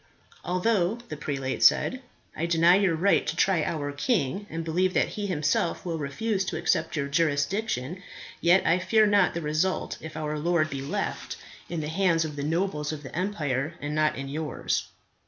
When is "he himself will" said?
5.09-5.99